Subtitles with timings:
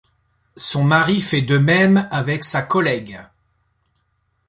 [0.57, 3.19] Son mari fait de même avec sa collègue.